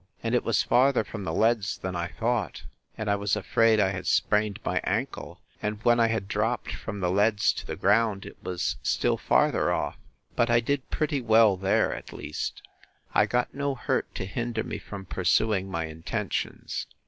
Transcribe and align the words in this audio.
And 0.23 0.33
it 0.33 0.43
was 0.43 0.63
farther 0.63 1.03
from 1.03 1.25
the 1.25 1.31
leads 1.31 1.77
than 1.77 1.95
I 1.95 2.07
thought, 2.07 2.63
and 2.97 3.07
I 3.07 3.15
was 3.15 3.35
afraid 3.35 3.79
I 3.79 3.89
had 3.89 4.07
sprained 4.07 4.59
my 4.65 4.81
ancle; 4.83 5.41
and 5.61 5.79
when 5.83 5.99
I 5.99 6.07
had 6.07 6.27
dropt 6.27 6.71
from 6.73 7.01
the 7.01 7.11
leads 7.11 7.53
to 7.53 7.67
the 7.67 7.75
ground, 7.75 8.25
it 8.25 8.37
was 8.41 8.77
still 8.81 9.15
farther 9.17 9.71
off; 9.71 9.97
but 10.35 10.49
I 10.49 10.59
did 10.59 10.89
pretty 10.89 11.21
well 11.21 11.55
there, 11.55 11.93
at 11.93 12.11
least. 12.13 12.63
I 13.13 13.27
got 13.27 13.53
no 13.53 13.75
hurt 13.75 14.15
to 14.15 14.25
hinder 14.25 14.63
me 14.63 14.79
from 14.79 15.05
pursuing 15.05 15.69
my 15.69 15.85
intentions. 15.85 16.87